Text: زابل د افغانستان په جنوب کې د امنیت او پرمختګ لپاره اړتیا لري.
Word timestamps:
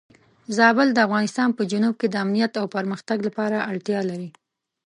زابل 0.57 0.87
د 0.93 0.99
افغانستان 1.07 1.49
په 1.57 1.63
جنوب 1.71 1.95
کې 2.01 2.07
د 2.09 2.15
امنیت 2.25 2.53
او 2.61 2.65
پرمختګ 2.75 3.17
لپاره 3.27 3.65
اړتیا 3.71 3.99
لري. 4.09 4.29